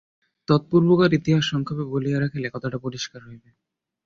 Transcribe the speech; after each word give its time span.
তৎপূর্বকার 0.47 1.11
ইতিহাস 1.13 1.43
সংক্ষেপে 1.47 1.85
বলিয়া 1.93 2.17
রাখিলে 2.19 2.47
কথাটা 2.49 2.77
পরিষ্কার 2.77 3.19
হইবে। 3.27 3.49